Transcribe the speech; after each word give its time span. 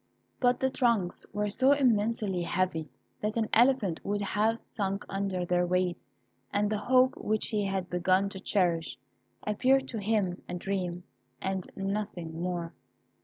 But 0.39 0.59
the 0.59 0.71
trunks 0.71 1.27
were 1.31 1.47
so 1.47 1.73
immensely 1.73 2.41
heavy, 2.41 2.89
that 3.21 3.37
an 3.37 3.47
elephant 3.53 4.03
would 4.03 4.21
have 4.21 4.57
sunk 4.63 5.05
under 5.07 5.45
their 5.45 5.63
weight, 5.63 5.95
and 6.51 6.71
the 6.71 6.79
hope 6.79 7.13
which 7.17 7.49
he 7.49 7.65
had 7.65 7.87
begun 7.87 8.27
to 8.29 8.39
cherish 8.39 8.97
appeared 9.45 9.87
to 9.89 9.99
him 9.99 10.41
a 10.49 10.55
dream, 10.55 11.03
and 11.39 11.69
nothing 11.75 12.41
more. 12.41 12.73